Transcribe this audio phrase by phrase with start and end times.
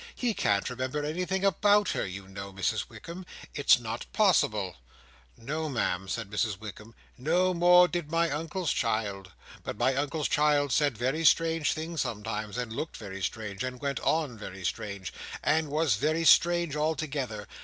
[0.15, 3.23] "He can't remember anything about her, you know, Mrs Wickam.
[3.53, 4.77] It's not possible."
[5.37, 9.31] "No, Ma'am," said Mrs Wickam "No more did my Uncle's child.
[9.63, 13.99] But my Uncle's child said very strange things sometimes, and looked very strange, and went
[13.99, 17.47] on very strange, and was very strange altogether.